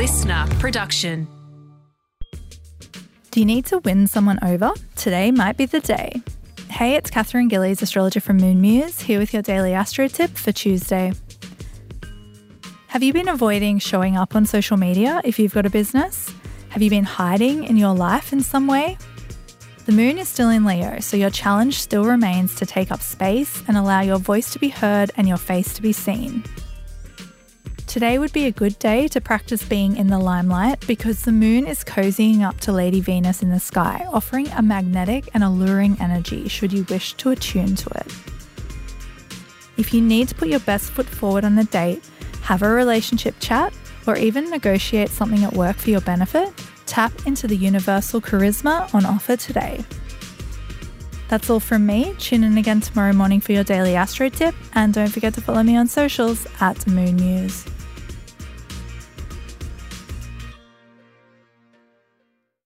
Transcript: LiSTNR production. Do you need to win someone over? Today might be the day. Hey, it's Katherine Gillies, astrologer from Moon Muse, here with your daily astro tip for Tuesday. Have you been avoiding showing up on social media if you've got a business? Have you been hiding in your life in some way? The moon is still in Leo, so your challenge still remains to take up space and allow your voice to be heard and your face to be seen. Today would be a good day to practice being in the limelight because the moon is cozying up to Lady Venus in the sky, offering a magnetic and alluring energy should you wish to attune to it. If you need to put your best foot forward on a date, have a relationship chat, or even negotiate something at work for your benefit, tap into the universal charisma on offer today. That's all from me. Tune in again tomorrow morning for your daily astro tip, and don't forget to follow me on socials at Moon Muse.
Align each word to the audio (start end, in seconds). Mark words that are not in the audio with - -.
LiSTNR 0.00 0.58
production. 0.58 1.28
Do 3.30 3.38
you 3.38 3.44
need 3.44 3.66
to 3.66 3.80
win 3.80 4.06
someone 4.06 4.38
over? 4.42 4.72
Today 4.96 5.30
might 5.30 5.58
be 5.58 5.66
the 5.66 5.80
day. 5.80 6.22
Hey, 6.70 6.94
it's 6.94 7.10
Katherine 7.10 7.48
Gillies, 7.48 7.82
astrologer 7.82 8.20
from 8.22 8.38
Moon 8.38 8.62
Muse, 8.62 8.98
here 8.98 9.18
with 9.18 9.34
your 9.34 9.42
daily 9.42 9.74
astro 9.74 10.08
tip 10.08 10.30
for 10.30 10.52
Tuesday. 10.52 11.12
Have 12.86 13.02
you 13.02 13.12
been 13.12 13.28
avoiding 13.28 13.78
showing 13.78 14.16
up 14.16 14.34
on 14.34 14.46
social 14.46 14.78
media 14.78 15.20
if 15.22 15.38
you've 15.38 15.52
got 15.52 15.66
a 15.66 15.70
business? 15.70 16.32
Have 16.70 16.80
you 16.80 16.88
been 16.88 17.04
hiding 17.04 17.64
in 17.64 17.76
your 17.76 17.94
life 17.94 18.32
in 18.32 18.40
some 18.40 18.66
way? 18.66 18.96
The 19.84 19.92
moon 19.92 20.16
is 20.16 20.30
still 20.30 20.48
in 20.48 20.64
Leo, 20.64 21.00
so 21.00 21.18
your 21.18 21.28
challenge 21.28 21.78
still 21.78 22.06
remains 22.06 22.54
to 22.54 22.64
take 22.64 22.90
up 22.90 23.02
space 23.02 23.62
and 23.68 23.76
allow 23.76 24.00
your 24.00 24.18
voice 24.18 24.50
to 24.54 24.58
be 24.58 24.70
heard 24.70 25.10
and 25.18 25.28
your 25.28 25.36
face 25.36 25.74
to 25.74 25.82
be 25.82 25.92
seen. 25.92 26.42
Today 27.90 28.20
would 28.20 28.32
be 28.32 28.46
a 28.46 28.52
good 28.52 28.78
day 28.78 29.08
to 29.08 29.20
practice 29.20 29.64
being 29.64 29.96
in 29.96 30.06
the 30.06 30.18
limelight 30.20 30.86
because 30.86 31.22
the 31.22 31.32
moon 31.32 31.66
is 31.66 31.82
cozying 31.82 32.40
up 32.40 32.60
to 32.60 32.70
Lady 32.70 33.00
Venus 33.00 33.42
in 33.42 33.50
the 33.50 33.58
sky, 33.58 34.06
offering 34.12 34.46
a 34.50 34.62
magnetic 34.62 35.28
and 35.34 35.42
alluring 35.42 35.96
energy 36.00 36.46
should 36.46 36.72
you 36.72 36.86
wish 36.88 37.14
to 37.14 37.30
attune 37.30 37.74
to 37.74 37.90
it. 37.98 38.06
If 39.76 39.92
you 39.92 40.00
need 40.00 40.28
to 40.28 40.36
put 40.36 40.46
your 40.46 40.60
best 40.60 40.92
foot 40.92 41.06
forward 41.06 41.44
on 41.44 41.58
a 41.58 41.64
date, 41.64 42.08
have 42.42 42.62
a 42.62 42.68
relationship 42.68 43.34
chat, 43.40 43.74
or 44.06 44.16
even 44.16 44.50
negotiate 44.50 45.08
something 45.08 45.42
at 45.42 45.54
work 45.54 45.74
for 45.74 45.90
your 45.90 46.00
benefit, 46.00 46.48
tap 46.86 47.12
into 47.26 47.48
the 47.48 47.56
universal 47.56 48.20
charisma 48.20 48.94
on 48.94 49.04
offer 49.04 49.36
today. 49.36 49.84
That's 51.26 51.50
all 51.50 51.58
from 51.58 51.86
me. 51.86 52.14
Tune 52.20 52.44
in 52.44 52.56
again 52.56 52.82
tomorrow 52.82 53.12
morning 53.12 53.40
for 53.40 53.50
your 53.50 53.64
daily 53.64 53.96
astro 53.96 54.28
tip, 54.28 54.54
and 54.74 54.94
don't 54.94 55.10
forget 55.10 55.34
to 55.34 55.40
follow 55.40 55.64
me 55.64 55.76
on 55.76 55.88
socials 55.88 56.46
at 56.60 56.86
Moon 56.86 57.16
Muse. 57.16 57.66